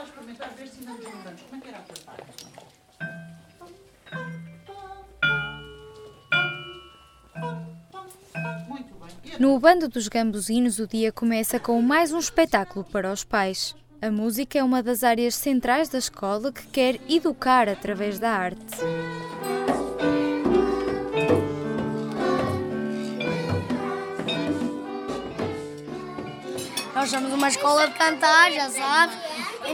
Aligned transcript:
lá 0.00 0.04
experimentar, 0.04 0.50
ver 0.50 0.66
se 0.68 0.80
ainda 0.80 0.92
nos 0.92 1.04
lembramos. 1.04 1.42
Como 1.42 1.56
é 1.56 1.60
que 1.60 1.68
era 1.68 1.78
a 1.78 1.82
tua 1.82 1.96
parte? 2.04 2.46
Muito 8.68 8.94
bem. 8.94 9.38
No 9.38 9.58
Bando 9.58 9.88
dos 9.88 10.08
Gambuzinos, 10.08 10.78
o 10.78 10.86
dia 10.86 11.12
começa 11.12 11.60
com 11.60 11.80
mais 11.82 12.12
um 12.12 12.18
espetáculo 12.18 12.84
para 12.84 13.12
os 13.12 13.24
pais. 13.24 13.76
A 14.02 14.10
música 14.10 14.58
é 14.58 14.64
uma 14.64 14.82
das 14.82 15.04
áreas 15.04 15.34
centrais 15.34 15.90
da 15.90 15.98
escola 15.98 16.50
que 16.50 16.66
quer 16.68 16.98
educar 17.08 17.68
através 17.68 18.18
da 18.18 18.30
arte. 18.30 18.78
Nós 26.94 27.10
somos 27.10 27.32
uma 27.32 27.48
escola 27.48 27.86
de 27.86 27.94
cantar, 27.94 28.50
já 28.52 28.68
sabes, 28.68 29.29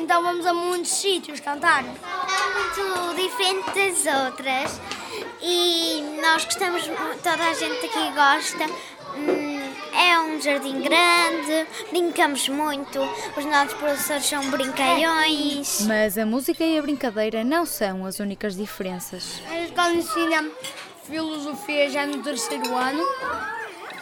então 0.07 0.23
vamos 0.23 0.47
a 0.47 0.55
muitos 0.55 0.93
sítios 0.93 1.41
cantar. 1.41 1.83
é 1.85 1.89
muito 1.89 3.21
diferente 3.21 3.65
das 3.75 4.25
outras 4.25 4.81
e 5.43 6.01
nós 6.23 6.45
gostamos, 6.45 6.85
toda 7.25 7.45
a 7.45 7.53
gente 7.53 7.87
aqui 7.87 8.11
gosta. 8.15 8.67
Hum, 9.17 9.57
É 9.93 10.17
um 10.21 10.41
jardim 10.41 10.81
grande, 10.81 11.67
brincamos 11.91 12.49
muito, 12.49 13.01
os 13.37 13.45
nossos 13.47 13.73
professores 13.75 14.27
são 14.27 14.49
brincalhões. 14.49 15.81
Mas 15.89 16.17
a 16.17 16.25
música 16.25 16.63
e 16.63 16.79
a 16.79 16.83
brincadeira 16.83 17.43
não 17.43 17.67
são 17.67 18.05
as 18.07 18.21
únicas 18.21 18.55
diferenças. 18.55 19.43
A 19.51 19.59
escola 19.63 19.93
ensina 19.93 20.49
filosofia 21.05 21.91
já 21.91 22.07
no 22.07 22.23
terceiro 22.23 22.73
ano. 22.77 23.03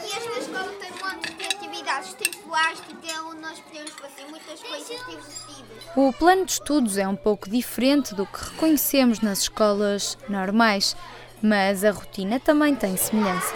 E 0.02 0.16
esta 0.16 0.38
escola 0.38 0.70
tem 0.78 0.90
um 0.90 1.14
monte 1.14 1.32
de 1.32 1.53
atividades, 1.84 2.36
plástico, 2.46 2.94
onde 3.28 3.40
nós 3.40 3.60
podemos 3.60 3.90
fazer 3.92 4.26
muitas 4.30 4.62
coisas 4.62 4.88
divertidas. 4.88 5.84
O 5.96 6.12
plano 6.12 6.44
de 6.46 6.52
estudos 6.52 6.96
é 6.96 7.06
um 7.06 7.16
pouco 7.16 7.48
diferente 7.48 8.14
do 8.14 8.26
que 8.26 8.44
reconhecemos 8.52 9.20
nas 9.20 9.40
escolas 9.40 10.16
normais, 10.28 10.96
mas 11.42 11.84
a 11.84 11.90
rotina 11.90 12.40
também 12.40 12.74
tem 12.74 12.96
semelhanças. 12.96 13.52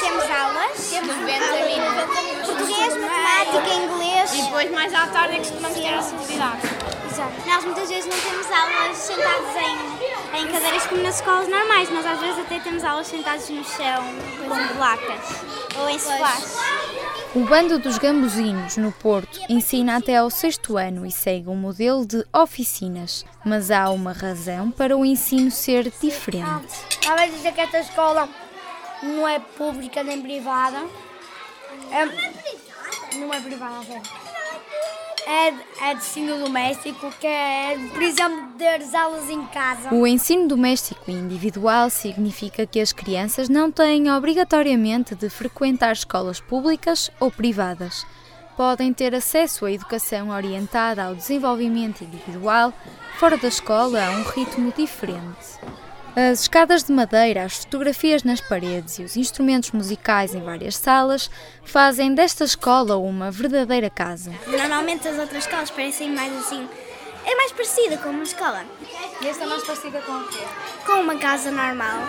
temos 0.00 0.24
aulas, 0.24 0.90
temos 0.90 1.14
português, 2.46 2.96
matemática, 2.96 3.74
inglês. 3.74 4.34
E 4.34 4.42
depois, 4.42 4.70
mais 4.70 4.94
à 4.94 5.06
tarde, 5.06 5.36
é 5.36 5.38
que 5.38 5.48
costumamos 5.48 5.78
ter 5.78 5.94
atividades. 5.94 6.70
Exato. 7.10 7.32
Nós 7.46 7.64
muitas 7.64 7.88
vezes 7.88 8.06
não 8.06 8.20
temos 8.20 8.46
aulas 8.50 8.96
sentados 8.96 9.56
em, 9.56 10.38
em 10.38 10.52
cadeiras 10.52 10.86
como 10.86 11.02
nas 11.02 11.16
escolas 11.16 11.48
normais, 11.48 11.90
nós 11.90 12.06
às 12.06 12.20
vezes 12.20 12.38
até 12.38 12.60
temos 12.60 12.84
aulas 12.84 13.06
sentados 13.06 13.48
no 13.50 13.64
chão, 13.64 14.04
com 14.48 14.74
placas 14.76 15.42
ou 15.78 15.88
em 15.88 15.98
sofás. 15.98 16.79
O 17.32 17.44
Bando 17.44 17.78
dos 17.78 17.96
Gambuzinos, 17.96 18.76
no 18.76 18.90
Porto, 18.90 19.38
ensina 19.48 19.96
até 19.96 20.16
ao 20.16 20.28
sexto 20.28 20.76
ano 20.76 21.06
e 21.06 21.12
segue 21.12 21.48
um 21.48 21.54
modelo 21.54 22.04
de 22.04 22.26
oficinas, 22.32 23.24
mas 23.44 23.70
há 23.70 23.88
uma 23.90 24.12
razão 24.12 24.68
para 24.68 24.96
o 24.96 25.04
ensino 25.04 25.48
ser 25.48 25.92
diferente. 26.02 26.74
Estava 26.90 27.22
a 27.22 27.26
dizer 27.26 27.52
que 27.52 27.60
esta 27.60 27.78
escola 27.78 28.28
não 29.00 29.28
é 29.28 29.38
pública 29.38 30.02
nem 30.02 30.20
privada. 30.20 30.84
É, 31.92 33.16
não 33.16 33.32
é 33.32 33.40
privada, 33.40 33.86
é. 35.30 35.48
É, 35.48 35.94
de- 35.94 35.96
ensino 35.96 36.38
doméstico, 36.38 37.10
que 37.20 37.26
é, 37.26 37.76
ter 38.58 38.82
as 38.82 38.94
aulas 38.94 39.30
em 39.30 39.44
casa. 39.46 39.94
O 39.94 40.06
ensino 40.06 40.46
doméstico 40.48 41.10
individual 41.10 41.88
significa 41.88 42.66
que 42.66 42.80
as 42.80 42.92
crianças 42.92 43.48
não 43.48 43.70
têm 43.70 44.10
obrigatoriamente 44.10 45.14
de 45.14 45.30
frequentar 45.30 45.92
escolas 45.92 46.40
públicas 46.40 47.10
ou 47.18 47.30
privadas. 47.30 48.06
Podem 48.56 48.92
ter 48.92 49.14
acesso 49.14 49.64
à 49.64 49.72
educação 49.72 50.28
orientada 50.28 51.04
ao 51.04 51.14
desenvolvimento 51.14 52.02
individual 52.02 52.72
fora 53.18 53.38
da 53.38 53.48
escola 53.48 54.04
a 54.04 54.10
um 54.10 54.22
ritmo 54.24 54.72
diferente. 54.76 55.58
As 56.16 56.40
escadas 56.40 56.82
de 56.82 56.92
madeira, 56.92 57.44
as 57.44 57.58
fotografias 57.58 58.24
nas 58.24 58.40
paredes 58.40 58.98
e 58.98 59.04
os 59.04 59.16
instrumentos 59.16 59.70
musicais 59.70 60.34
em 60.34 60.42
várias 60.42 60.76
salas 60.76 61.30
fazem 61.64 62.12
desta 62.14 62.42
escola 62.42 62.96
uma 62.96 63.30
verdadeira 63.30 63.88
casa. 63.88 64.32
Normalmente 64.48 65.06
as 65.06 65.16
outras 65.16 65.44
escolas 65.44 65.70
parecem 65.70 66.10
mais 66.10 66.36
assim. 66.36 66.68
É 67.24 67.36
mais 67.36 67.52
parecida 67.52 67.96
com 67.98 68.08
uma 68.08 68.24
escola. 68.24 68.64
E 69.20 69.28
esta 69.28 69.44
é 69.44 69.46
mais 69.46 69.62
parecida 69.62 70.00
com 70.00 70.12
o 70.12 70.28
quê? 70.28 70.44
Com 70.84 71.00
uma 71.00 71.16
casa 71.16 71.52
normal. 71.52 72.02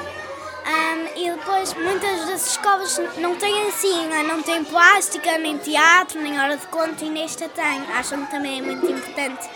Ahm, 0.66 1.08
e 1.16 1.30
depois 1.32 1.74
muitas 1.76 2.26
das 2.26 2.52
escolas 2.52 3.00
não 3.18 3.36
têm 3.36 3.68
assim, 3.68 4.08
não 4.28 4.42
têm 4.42 4.64
plástica, 4.64 5.38
nem 5.38 5.58
teatro, 5.60 6.20
nem 6.20 6.40
hora 6.40 6.58
de 6.58 6.66
conto 6.68 7.04
e 7.04 7.10
nesta 7.10 7.48
tem. 7.50 7.82
Acham 7.94 8.26
que 8.26 8.32
também 8.32 8.60
é 8.60 8.62
muito 8.64 8.86
importante 8.86 9.48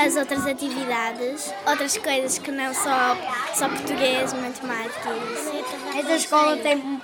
as 0.00 0.16
outras 0.16 0.46
atividades, 0.46 1.52
outras 1.66 1.96
coisas 1.98 2.38
que 2.38 2.50
não 2.50 2.72
só, 2.72 3.16
só 3.54 3.68
português, 3.68 4.32
matemática 4.32 5.10
e 5.10 5.34
isso. 5.34 5.98
Esta 5.98 6.14
escola 6.14 6.56
tem 6.56 7.00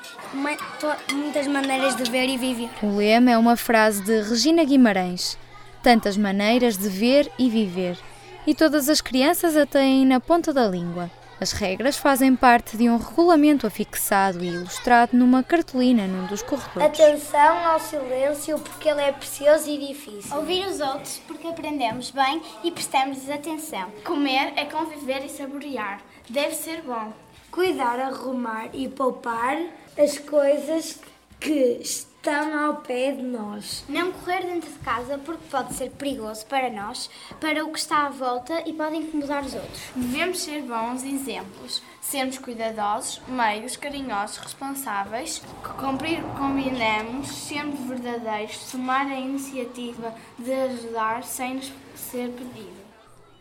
muitas 1.12 1.46
maneiras 1.46 1.94
de 1.94 2.10
ver 2.10 2.28
e 2.28 2.38
viver. 2.38 2.70
O 2.82 2.96
lema 2.96 3.30
é 3.30 3.38
uma 3.38 3.56
frase 3.56 4.02
de 4.02 4.22
Regina 4.22 4.64
Guimarães. 4.64 5.38
Tantas 5.82 6.16
maneiras 6.16 6.78
de 6.78 6.88
ver 6.88 7.30
e 7.38 7.50
viver. 7.50 7.98
E 8.46 8.54
todas 8.54 8.88
as 8.88 9.00
crianças 9.00 9.56
a 9.56 9.66
têm 9.66 10.06
na 10.06 10.18
ponta 10.18 10.52
da 10.52 10.66
língua. 10.66 11.10
As 11.38 11.52
regras 11.52 11.98
fazem 11.98 12.34
parte 12.34 12.78
de 12.78 12.88
um 12.88 12.96
regulamento 12.96 13.66
afixado 13.66 14.42
e 14.42 14.48
ilustrado 14.48 15.14
numa 15.14 15.42
cartolina 15.42 16.06
num 16.06 16.26
dos 16.26 16.42
corredores. 16.42 16.88
Atenção 16.88 17.58
ao 17.66 17.78
silêncio, 17.78 18.58
porque 18.58 18.88
ele 18.88 19.02
é 19.02 19.12
precioso 19.12 19.68
e 19.68 19.88
difícil. 19.88 20.34
Ouvir 20.34 20.66
os 20.66 20.80
outros 20.80 21.20
porque 21.26 21.46
aprendemos 21.46 22.10
bem 22.10 22.40
e 22.64 22.70
prestamos 22.70 23.28
atenção. 23.28 23.90
Comer 24.02 24.54
é 24.56 24.64
conviver 24.64 25.24
e 25.26 25.28
saborear. 25.28 26.00
Deve 26.28 26.54
ser 26.54 26.80
bom. 26.80 27.12
Cuidar, 27.50 28.00
arrumar 28.00 28.70
e 28.72 28.88
poupar 28.88 29.58
as 29.98 30.18
coisas 30.18 30.98
que 31.38 31.78
estão 31.82 32.15
ao 32.30 32.76
pé 32.76 33.12
de 33.12 33.22
nós. 33.22 33.84
Não 33.88 34.12
correr 34.12 34.44
dentro 34.44 34.70
de 34.70 34.78
casa 34.78 35.18
porque 35.18 35.44
pode 35.50 35.74
ser 35.74 35.90
perigoso 35.90 36.44
para 36.46 36.70
nós, 36.70 37.10
para 37.40 37.64
o 37.64 37.72
que 37.72 37.78
está 37.78 38.06
à 38.06 38.10
volta 38.10 38.62
e 38.68 38.72
pode 38.72 38.96
incomodar 38.96 39.44
os 39.44 39.54
outros. 39.54 39.82
Devemos 39.94 40.40
ser 40.40 40.62
bons 40.62 41.04
exemplos, 41.04 41.82
sermos 42.00 42.38
cuidadosos, 42.38 43.20
meios, 43.28 43.76
carinhosos, 43.76 44.38
responsáveis, 44.38 45.42
que 45.62 45.68
cumprir 45.74 46.24
o 46.24 46.30
que 46.30 46.38
combinamos, 46.38 47.28
sempre 47.28 47.82
verdadeiros, 47.84 48.70
tomar 48.70 49.06
a 49.06 49.18
iniciativa 49.18 50.14
de 50.38 50.52
ajudar 50.52 51.22
sem 51.24 51.54
nos 51.54 51.72
ser 51.94 52.30
pedido. 52.30 52.85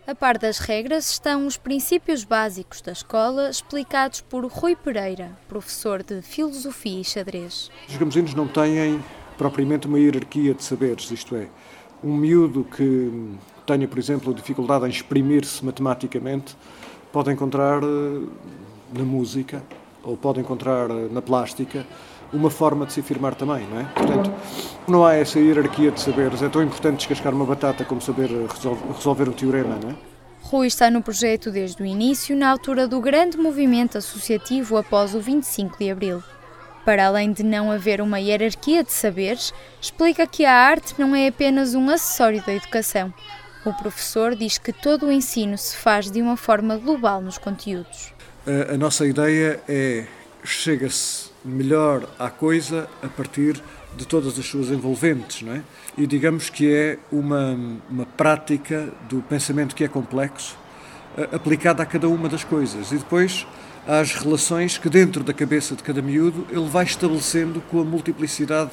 A 0.08 0.14
par 0.14 0.38
das 0.38 0.60
regras 0.60 1.10
estão 1.10 1.48
os 1.48 1.58
princípios 1.58 2.24
básicos 2.24 2.80
da 2.80 2.92
escola 2.92 3.50
explicados 3.50 4.22
por 4.22 4.46
Rui 4.46 4.76
Pereira, 4.76 5.32
professor 5.48 6.04
de 6.04 6.22
Filosofia 6.22 7.02
e 7.02 7.04
Xadrez. 7.04 7.72
Os 7.90 7.98
gambuzinos 7.98 8.36
não 8.36 8.48
têm 8.48 9.04
propriamente 9.36 9.88
uma 9.88 9.98
hierarquia 9.98 10.54
de 10.54 10.64
saberes, 10.64 11.10
isto 11.10 11.36
é, 11.36 11.48
um 12.04 12.16
miúdo 12.16 12.64
que 12.64 13.36
tenha, 13.66 13.88
por 13.88 13.98
exemplo, 13.98 14.32
dificuldade 14.32 14.86
em 14.86 14.90
exprimir-se 14.90 15.66
matematicamente, 15.66 16.56
pode 17.12 17.32
encontrar 17.32 17.82
eh, 17.82 18.28
na 18.94 19.04
música 19.04 19.64
ou 20.06 20.16
pode 20.16 20.40
encontrar 20.40 20.90
eh, 20.90 21.08
na 21.12 21.22
plástica 21.22 21.86
uma 22.34 22.50
forma 22.50 22.86
de 22.86 22.94
se 22.94 23.00
afirmar 23.00 23.36
também, 23.36 23.66
não 23.68 23.80
é? 23.80 23.84
Portanto, 23.86 24.32
não 24.88 25.06
há 25.06 25.14
essa 25.16 25.40
hierarquia 25.40 25.92
de 25.92 26.00
saberes. 26.02 26.42
É 26.42 26.50
tão 26.50 26.62
importante 26.64 26.98
descascar 26.98 27.34
uma 27.34 27.46
batata 27.46 27.84
como 27.86 28.02
saber 28.02 28.30
eh, 28.32 28.46
resol- 28.52 28.78
resolver 28.96 29.30
um 29.30 29.34
teorema, 29.34 29.78
não 29.82 29.92
é? 29.92 29.96
Rui 30.42 30.68
está 30.68 30.92
no 30.92 31.02
projeto 31.02 31.50
desde 31.50 31.82
o 31.82 31.86
início, 31.86 32.36
na 32.36 32.50
altura 32.52 32.88
do 32.88 33.02
grande 33.02 33.36
movimento 33.38 33.98
associativo 33.98 34.78
após 34.78 35.16
o 35.16 35.20
25 35.20 35.78
de 35.80 35.90
Abril. 35.90 36.24
Para 36.86 37.08
além 37.08 37.32
de 37.32 37.42
não 37.42 37.72
haver 37.72 38.00
uma 38.00 38.20
hierarquia 38.20 38.84
de 38.84 38.94
saberes, 38.94 39.52
explica 39.82 40.28
que 40.28 40.46
a 40.46 40.54
arte 40.54 40.94
não 41.00 41.16
é 41.16 41.28
apenas 41.28 41.74
um 41.74 41.90
acessório 41.90 42.44
da 42.46 42.54
educação. 42.54 43.12
O 43.66 43.74
professor 43.74 44.36
diz 44.36 44.60
que 44.60 44.72
todo 44.72 45.08
o 45.08 45.12
ensino 45.12 45.58
se 45.58 45.76
faz 45.76 46.12
de 46.12 46.22
uma 46.22 46.38
forma 46.38 46.78
global 46.78 47.22
nos 47.22 47.40
conteúdos. 47.40 48.14
A, 48.48 48.78
nossa 48.78 49.08
ideia 49.08 49.60
é 49.68 50.06
chega-se 50.44 51.32
melhor 51.44 52.08
à 52.20 52.30
coisa 52.30 52.88
a 53.02 53.08
partir 53.08 53.60
de 53.98 54.06
todas 54.06 54.38
as 54.38 54.46
suas 54.46 54.70
envolventes, 54.70 55.42
não 55.42 55.54
é? 55.54 55.64
E 55.98 56.06
digamos 56.06 56.50
que 56.50 56.72
é 56.72 57.00
uma, 57.12 57.58
uma 57.90 58.06
prática 58.06 58.88
do 59.10 59.22
pensamento 59.24 59.74
que 59.76 59.84
é 59.84 59.88
complexo 59.88 60.56
aplicada 61.32 61.82
a 61.82 61.86
cada 61.86 62.08
uma 62.08 62.30
das 62.30 62.44
coisas 62.44 62.92
e 62.92 62.98
depois 62.98 63.48
às 63.88 64.14
relações 64.14 64.78
que 64.78 64.90
dentro 64.90 65.24
da 65.24 65.34
cabeça 65.34 65.76
de 65.76 65.84
cada 65.84 66.02
miúdo 66.02 66.48
ele 66.50 66.68
vai 66.68 66.86
estabelecendo 66.86 67.62
com 67.70 67.80
a 67.80 67.84
multiplicidade 67.84 68.72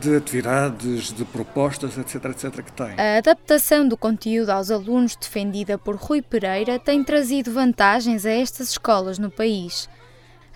de 0.00 0.16
atividades, 0.16 1.12
de 1.12 1.24
propostas, 1.24 1.98
etc, 1.98 2.24
etc 2.26 2.64
que 2.64 2.72
tem. 2.72 2.94
A 2.98 3.18
adaptação 3.18 3.86
do 3.86 3.96
conteúdo 3.96 4.50
aos 4.50 4.70
alunos 4.70 5.16
defendida 5.16 5.76
por 5.76 5.96
Rui 5.96 6.22
Pereira 6.22 6.78
tem 6.78 7.02
trazido 7.02 7.52
vantagens 7.52 8.24
a 8.24 8.30
estas 8.30 8.70
escolas 8.70 9.18
no 9.18 9.30
país. 9.30 9.88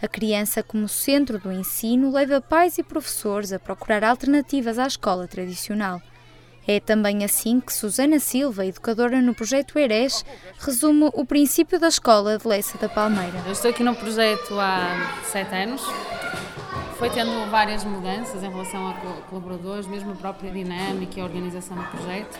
A 0.00 0.08
criança, 0.08 0.62
como 0.62 0.88
centro 0.88 1.38
do 1.38 1.52
ensino, 1.52 2.12
leva 2.12 2.40
pais 2.40 2.76
e 2.78 2.82
professores 2.82 3.52
a 3.52 3.58
procurar 3.58 4.02
alternativas 4.02 4.78
à 4.78 4.86
escola 4.86 5.28
tradicional. 5.28 6.02
É 6.66 6.78
também 6.78 7.24
assim 7.24 7.60
que 7.60 7.72
Susana 7.72 8.20
Silva, 8.20 8.64
educadora 8.64 9.20
no 9.20 9.34
projeto 9.34 9.78
ERES, 9.78 10.24
resume 10.60 11.10
o 11.12 11.24
princípio 11.24 11.78
da 11.78 11.88
escola 11.88 12.38
de 12.38 12.46
Leça 12.46 12.78
da 12.78 12.88
Palmeira. 12.88 13.42
Eu 13.46 13.52
estou 13.52 13.70
aqui 13.70 13.82
no 13.82 13.94
projeto 13.96 14.58
há 14.60 15.18
sete 15.24 15.54
anos. 15.54 15.82
Foi 16.98 17.10
tendo 17.10 17.50
várias 17.50 17.82
mudanças 17.82 18.44
em 18.44 18.48
relação 18.48 18.90
a 18.90 18.94
colaboradores, 19.28 19.88
mesmo 19.88 20.12
a 20.12 20.14
própria 20.14 20.52
dinâmica 20.52 21.18
e 21.18 21.20
a 21.20 21.24
organização 21.24 21.76
do 21.76 21.82
projeto. 21.84 22.38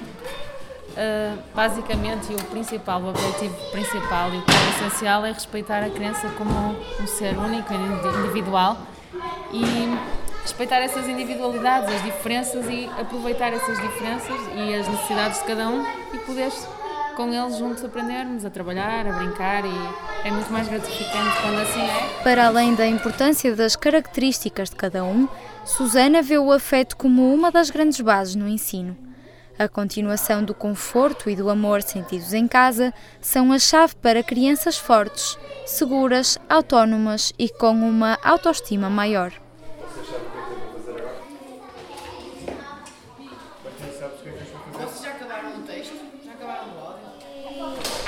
Uh, 0.93 1.43
basicamente, 1.53 2.33
o 2.33 2.45
principal, 2.45 3.01
o 3.03 3.09
objetivo 3.09 3.57
principal 3.73 4.29
e 4.33 4.37
o 4.37 4.45
essencial 4.77 5.25
é 5.25 5.33
respeitar 5.33 5.83
a 5.83 5.91
criança 5.91 6.29
como 6.39 6.77
um 7.01 7.07
ser 7.07 7.37
único, 7.39 7.73
individual 7.73 8.77
e 9.53 9.63
respeitar 10.43 10.79
essas 10.79 11.09
individualidades, 11.09 11.95
as 11.95 12.03
diferenças 12.03 12.67
e 12.67 12.91
aproveitar 12.99 13.53
essas 13.53 13.81
diferenças 13.81 14.37
e 14.55 14.75
as 14.75 14.89
necessidades 14.89 15.39
de 15.39 15.45
cada 15.45 15.69
um 15.69 15.85
e 16.13 16.19
poder 16.19 16.51
com 17.17 17.33
eles 17.33 17.59
juntos 17.59 17.85
aprendermos 17.85 18.45
a 18.45 18.51
trabalhar, 18.51 19.07
a 19.07 19.13
brincar 19.13 19.65
e 19.65 20.27
é 20.27 20.31
muito 20.31 20.51
mais 20.51 20.67
gratificante 20.69 21.43
quando 21.43 21.61
assim 21.61 21.81
é. 21.81 22.23
Para 22.23 22.47
além 22.47 22.75
da 22.75 22.87
importância 22.87 23.55
das 23.55 23.77
características 23.77 24.71
de 24.71 24.77
cada 24.77 25.05
um, 25.05 25.29
Susana 25.65 26.23
vê 26.23 26.39
o 26.39 26.51
afeto 26.51 26.97
como 26.97 27.33
uma 27.33 27.51
das 27.51 27.71
grandes 27.71 28.01
bases 28.01 28.35
no 28.35 28.49
ensino. 28.49 28.97
A 29.59 29.69
continuação 29.69 30.43
do 30.43 30.55
conforto 30.55 31.29
e 31.29 31.37
do 31.37 31.51
amor 31.51 31.83
sentidos 31.83 32.33
em 32.33 32.49
casa 32.49 32.93
são 33.21 33.53
a 33.53 33.59
chave 33.59 33.95
para 33.97 34.23
crianças 34.23 34.79
fortes, 34.79 35.39
seguras, 35.67 36.39
autónomas 36.49 37.33
e 37.39 37.49
com 37.49 37.73
uma 37.73 38.19
autoestima 38.25 38.89
maior. 38.89 39.33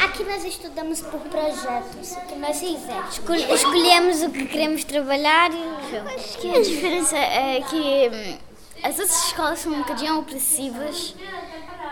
Aqui 0.04 0.22
nós 0.24 0.44
estudamos 0.44 1.00
por 1.00 1.20
projetos, 1.20 2.12
o 2.12 2.20
que 2.26 2.34
nós 2.36 2.62
escolhemos 2.62 4.22
o 4.22 4.30
que 4.30 4.46
queremos 4.46 4.84
trabalhar 4.84 5.50
e 5.52 5.96
Acho 6.14 6.38
que 6.38 6.50
a 6.50 6.62
diferença 6.62 7.16
é 7.16 7.60
que 7.62 7.76
hum, 7.76 8.38
as 8.82 8.98
outras 8.98 9.24
escolas 9.26 9.58
são 9.60 9.72
um 9.72 9.78
bocadinho 9.78 10.18
opressivas 10.18 11.14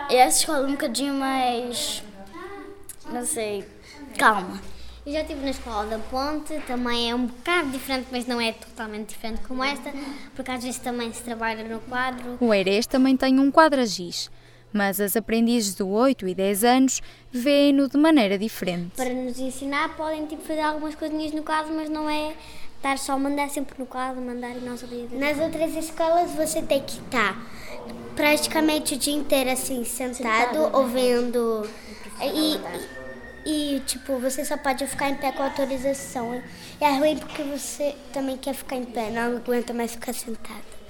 e 0.09 0.15
essa 0.15 0.39
escola 0.39 0.59
é 0.59 0.67
um 0.67 0.71
bocadinho 0.71 1.13
mais, 1.13 2.03
não 3.09 3.25
sei, 3.25 3.65
calma. 4.17 4.61
Eu 5.05 5.11
já 5.11 5.21
estive 5.21 5.41
na 5.41 5.51
escola 5.51 5.85
da 5.85 5.99
Ponte, 5.99 6.53
também 6.65 7.09
é 7.11 7.15
um 7.15 7.25
bocado 7.25 7.71
diferente, 7.71 8.07
mas 8.11 8.25
não 8.25 8.39
é 8.39 8.53
totalmente 8.53 9.09
diferente 9.09 9.41
como 9.47 9.63
esta, 9.63 9.91
porque 10.35 10.51
às 10.51 10.63
vezes 10.63 10.79
também 10.79 11.11
se 11.11 11.21
trabalha 11.23 11.63
no 11.63 11.79
quadro. 11.81 12.37
O 12.39 12.53
Eirês 12.53 12.85
também 12.85 13.17
tem 13.17 13.39
um 13.39 13.51
quadro 13.51 13.85
giz 13.85 14.29
mas 14.73 14.99
as 14.99 15.15
aprendizes 15.15 15.75
de 15.75 15.83
8 15.83 16.27
e 16.27 16.35
10 16.35 16.63
anos 16.63 17.01
veem-no 17.31 17.87
de 17.87 17.97
maneira 17.97 18.37
diferente. 18.37 18.95
Para 18.95 19.13
nos 19.13 19.39
ensinar, 19.39 19.95
podem 19.95 20.25
tipo, 20.25 20.41
fazer 20.41 20.61
algumas 20.61 20.95
coisinhas 20.95 21.31
no 21.31 21.43
quadro, 21.43 21.73
mas 21.73 21.89
não 21.89 22.09
é 22.09 22.33
estar 22.77 22.97
só 22.97 23.13
a 23.13 23.19
mandar 23.19 23.49
sempre 23.49 23.75
no 23.79 23.85
quadro, 23.85 24.21
mandar 24.21 24.49
e 24.49 24.59
não 24.59 24.75
saber. 24.75 25.07
Nas 25.13 25.39
outras 25.39 25.73
escolas, 25.75 26.31
você 26.31 26.61
tem 26.61 26.81
que 26.81 26.99
estar 26.99 27.41
praticamente 28.15 28.95
o 28.95 28.97
dia 28.97 29.13
inteiro 29.13 29.49
assim, 29.49 29.85
sentado, 29.85 30.15
sentado 30.15 30.59
né? 30.59 30.69
ouvindo. 30.73 31.69
E, 32.21 32.59
e, 33.45 33.79
tipo, 33.81 34.17
você 34.19 34.43
só 34.43 34.57
pode 34.57 34.85
ficar 34.87 35.09
em 35.09 35.15
pé 35.15 35.31
com 35.31 35.43
autorização. 35.43 36.41
E 36.79 36.83
é 36.83 36.97
ruim 36.97 37.17
porque 37.17 37.43
você 37.43 37.95
também 38.11 38.37
quer 38.37 38.53
ficar 38.53 38.75
em 38.75 38.85
pé, 38.85 39.09
não 39.09 39.37
aguenta 39.37 39.73
mais 39.73 39.93
ficar 39.93 40.13
sentado. 40.13 40.82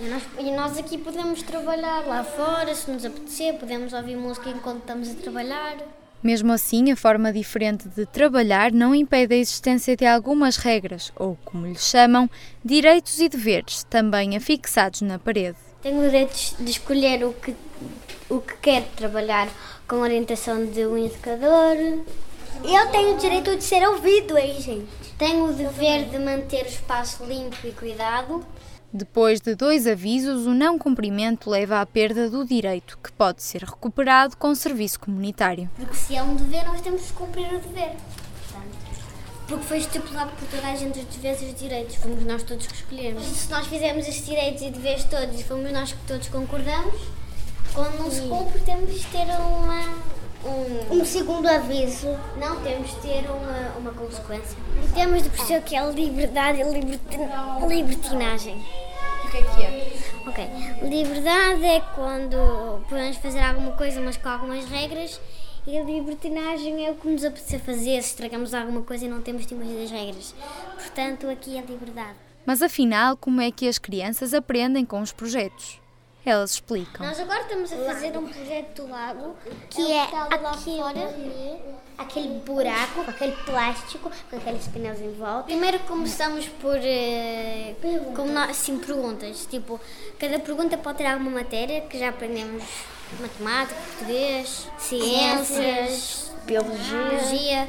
E 0.00 0.08
nós, 0.08 0.22
e 0.38 0.50
nós 0.52 0.78
aqui 0.78 0.96
podemos 0.96 1.42
trabalhar 1.42 2.06
lá 2.06 2.24
fora, 2.24 2.74
se 2.74 2.90
nos 2.90 3.04
apetecer, 3.04 3.58
podemos 3.58 3.92
ouvir 3.92 4.16
música 4.16 4.48
enquanto 4.48 4.78
estamos 4.78 5.10
a 5.10 5.14
trabalhar. 5.14 5.76
Mesmo 6.22 6.52
assim, 6.52 6.90
a 6.90 6.96
forma 6.96 7.30
diferente 7.30 7.86
de 7.86 8.06
trabalhar 8.06 8.72
não 8.72 8.94
impede 8.94 9.34
a 9.34 9.36
existência 9.36 9.94
de 9.94 10.06
algumas 10.06 10.56
regras, 10.56 11.12
ou, 11.16 11.36
como 11.44 11.66
lhes 11.66 11.82
chamam, 11.82 12.30
direitos 12.64 13.20
e 13.20 13.28
deveres, 13.28 13.84
também 13.84 14.38
afixados 14.38 15.02
na 15.02 15.18
parede. 15.18 15.58
Tenho 15.82 15.98
o 15.98 16.04
direito 16.04 16.56
de 16.58 16.70
escolher 16.70 17.22
o 17.22 17.34
que, 17.34 17.54
o 18.30 18.40
que 18.40 18.56
quero 18.56 18.86
trabalhar 18.96 19.48
com 19.86 19.96
a 19.96 20.00
orientação 20.00 20.64
de 20.64 20.86
um 20.86 20.96
educador. 20.96 21.76
Eu 22.64 22.90
tenho 22.90 23.16
o 23.16 23.18
direito 23.18 23.54
de 23.54 23.64
ser 23.64 23.86
ouvido, 23.86 24.38
hein, 24.38 24.58
gente? 24.58 25.12
Tenho 25.18 25.44
o 25.44 25.52
dever 25.52 26.06
de 26.06 26.18
manter 26.18 26.64
o 26.64 26.68
espaço 26.68 27.22
limpo 27.24 27.66
e 27.66 27.72
cuidado. 27.72 28.42
Depois 28.92 29.40
de 29.40 29.54
dois 29.54 29.86
avisos, 29.86 30.46
o 30.46 30.54
não 30.54 30.76
cumprimento 30.76 31.48
leva 31.48 31.80
à 31.80 31.86
perda 31.86 32.28
do 32.28 32.44
direito, 32.44 32.98
que 33.02 33.12
pode 33.12 33.40
ser 33.40 33.62
recuperado 33.62 34.36
com 34.36 34.52
serviço 34.52 34.98
comunitário. 34.98 35.70
Porque 35.76 35.94
se 35.94 36.16
é 36.16 36.22
um 36.22 36.34
dever, 36.34 36.64
nós 36.64 36.80
temos 36.80 37.02
que 37.02 37.12
cumprir 37.12 37.46
o 37.54 37.60
dever. 37.60 37.92
Porque 39.46 39.64
foi 39.64 39.78
estipulado 39.78 40.32
por 40.32 40.48
toda 40.48 40.66
a 40.66 40.74
gente 40.74 40.98
os 40.98 41.04
deveres 41.06 41.42
e 41.42 41.44
os 41.46 41.54
direitos, 41.54 41.96
fomos 41.96 42.24
nós 42.24 42.42
todos 42.42 42.66
que 42.66 42.74
escolhemos. 42.74 43.24
E 43.24 43.34
se 43.34 43.50
nós 43.50 43.66
fizermos 43.68 44.08
estes 44.08 44.26
direitos 44.26 44.62
e 44.62 44.70
deveres 44.70 45.04
todos 45.04 45.40
e 45.40 45.44
fomos 45.44 45.72
nós 45.72 45.92
que 45.92 46.06
todos 46.06 46.28
concordamos, 46.28 47.00
quando 47.72 47.96
não 47.98 48.10
se 48.10 48.22
cumpre, 48.22 48.60
temos 48.60 48.92
de 48.92 49.06
ter 49.06 49.26
uma, 49.40 49.82
um, 50.44 51.00
um, 51.00 51.04
segundo 51.04 51.48
aviso. 51.48 52.08
Não, 52.38 52.60
temos 52.60 52.90
de 52.90 52.96
ter 52.96 53.24
uma, 53.30 53.78
uma 53.78 53.92
consequência. 53.92 54.56
E 54.84 54.88
temos 54.92 55.22
de 55.22 55.30
perceber 55.30 55.60
o 55.60 55.62
que 55.62 55.76
é 55.76 55.90
liberdade 55.92 56.60
e 56.60 57.66
libertinagem. 57.66 58.64
O 59.30 59.32
que 59.32 59.38
é 59.38 59.42
que 59.42 59.62
é? 59.62 59.92
Ok. 60.26 60.88
Liberdade 60.88 61.64
é 61.64 61.80
quando 61.94 62.84
podemos 62.88 63.16
fazer 63.18 63.38
alguma 63.38 63.70
coisa, 63.72 64.00
mas 64.00 64.16
com 64.16 64.28
algumas 64.28 64.64
regras. 64.64 65.20
E 65.64 65.78
a 65.78 65.84
libertinagem 65.84 66.84
é 66.84 66.90
o 66.90 66.96
que 66.96 67.06
nos 67.06 67.24
apetece 67.24 67.60
fazer 67.60 68.02
se 68.02 68.08
estragamos 68.08 68.52
alguma 68.52 68.82
coisa 68.82 69.04
e 69.04 69.08
não 69.08 69.22
temos 69.22 69.46
de 69.46 69.54
das 69.54 69.88
regras. 69.88 70.34
Portanto, 70.74 71.30
aqui 71.30 71.56
é 71.56 71.62
liberdade. 71.62 72.16
Mas 72.44 72.60
afinal, 72.60 73.16
como 73.16 73.40
é 73.40 73.52
que 73.52 73.68
as 73.68 73.78
crianças 73.78 74.34
aprendem 74.34 74.84
com 74.84 75.00
os 75.00 75.12
projetos? 75.12 75.79
Elas 76.24 76.52
explicam. 76.52 77.06
Nós 77.06 77.18
agora 77.18 77.40
estamos 77.42 77.72
a 77.72 77.76
fazer 77.76 78.16
um 78.18 78.26
projeto 78.26 78.82
do 78.82 78.90
lago 78.90 79.36
que 79.70 79.90
é, 79.90 80.02
aquele, 80.02 81.60
aquele 81.96 82.40
buraco 82.40 83.04
com 83.04 83.10
aquele 83.10 83.36
plástico, 83.44 84.10
com 84.28 84.36
aqueles 84.36 84.68
pneus 84.68 85.00
em 85.00 85.12
volta. 85.14 85.44
Primeiro 85.44 85.78
começamos 85.80 86.46
por 86.46 86.76
uh, 86.76 88.12
como 88.14 88.32
nós, 88.32 88.50
assim, 88.50 88.78
perguntas. 88.78 89.46
Tipo, 89.46 89.80
cada 90.18 90.38
pergunta 90.38 90.76
pode 90.76 90.98
ter 90.98 91.06
alguma 91.06 91.30
matéria 91.30 91.80
que 91.82 91.98
já 91.98 92.10
aprendemos 92.10 92.64
matemática, 93.18 93.80
português, 93.96 94.68
ciências, 94.78 96.30
biologia. 96.44 97.08
biologia. 97.08 97.68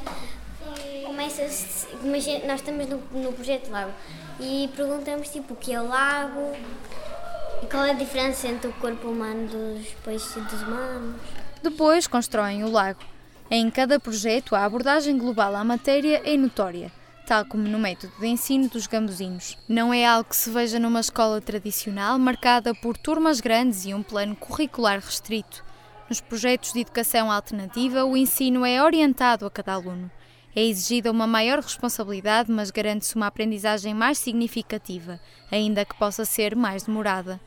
Começa, 1.06 1.88
imagina, 2.04 2.48
nós 2.48 2.60
estamos 2.60 2.88
no, 2.88 2.98
no 3.12 3.34
projeto 3.34 3.70
Lago 3.70 3.92
e 4.40 4.70
perguntamos 4.76 5.30
tipo 5.30 5.54
o 5.54 5.58
que 5.58 5.74
é 5.74 5.82
o 5.82 5.88
lago, 5.88 6.56
e 7.62 7.66
qual 7.68 7.86
é 7.86 7.92
a 7.92 7.94
diferença 7.94 8.48
entre 8.48 8.70
o 8.70 8.74
corpo 8.74 9.08
humano 9.08 9.48
dos 9.48 9.88
peixes 10.04 10.36
e 10.36 10.42
dos 10.42 10.62
humanos? 10.64 11.22
Depois 11.62 12.08
constroem 12.08 12.64
o 12.64 12.72
lago. 12.72 13.00
Em 13.50 13.70
cada 13.70 14.00
projeto, 14.00 14.56
a 14.56 14.66
abordagem 14.66 15.18
global 15.18 15.56
à 15.56 15.64
matéria 15.64 16.22
é 16.24 16.36
notória, 16.38 16.92
tal 17.28 17.46
como 17.46 17.68
no 17.68 17.78
método 17.78 18.14
de 18.20 18.28
ensino 18.28 18.70
dos 18.70 18.88
gambuzinos. 18.88 19.58
Não 19.68 19.94
é 19.94 20.06
algo 20.06 20.30
que 20.30 20.36
se 20.36 20.50
veja 20.50 20.80
numa 20.80 21.02
escola 21.02 21.42
tradicional 21.42 22.18
marcada 22.18 22.74
por 22.74 22.98
turmas 22.98 23.40
grandes 23.40 23.86
e 23.86 23.94
um 23.94 24.02
plano 24.02 24.36
curricular 24.36 25.00
restrito. 25.00 25.64
Nos 26.10 26.20
projetos 26.20 26.74
de 26.74 26.80
educação 26.80 27.32
alternativa, 27.32 28.04
o 28.06 28.18
ensino 28.18 28.66
é 28.66 28.82
orientado 28.82 29.46
a 29.46 29.52
cada 29.52 29.74
aluno. 29.74 30.10
É 30.56 30.62
exigida 30.62 31.12
uma 31.12 31.28
maior 31.28 31.60
responsabilidade, 31.60 32.52
mas 32.52 32.72
garante-se 32.72 33.16
uma 33.16 33.28
aprendizagem 33.28 33.94
mais 33.94 34.18
significativa, 34.18 35.20
ainda 35.50 35.86
que 35.86 35.96
possa 35.96 36.26
ser 36.26 36.56
mais 36.56 36.84
demorada. 36.84 37.40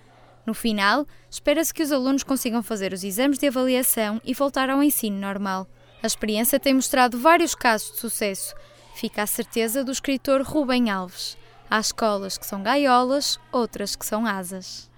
No 0.47 0.55
final, 0.55 1.07
espera-se 1.31 1.73
que 1.73 1.83
os 1.83 1.91
alunos 1.91 2.23
consigam 2.23 2.63
fazer 2.63 2.93
os 2.93 3.03
exames 3.03 3.39
de 3.39 3.47
avaliação 3.47 4.21
e 4.25 4.35
voltar 4.35 4.69
ao 4.69 4.83
ensino 4.83 5.19
normal. 5.19 5.67
A 6.03 6.07
experiência 6.07 6.61
tem 6.61 6.75
mostrado 6.75 7.19
vários 7.19 7.55
casos 7.55 7.93
de 7.93 7.99
sucesso. 7.99 8.55
Fica 8.95 9.23
a 9.23 9.27
certeza 9.27 9.83
do 9.83 9.91
escritor 9.91 10.43
Rubem 10.43 10.91
Alves. 10.91 11.37
Há 11.71 11.81
escolas 11.81 12.37
que 12.37 12.47
são 12.47 12.63
gaiolas, 12.63 13.41
outras 13.51 13.97
que 13.97 14.05
são 14.05 14.27
asas. 14.27 14.91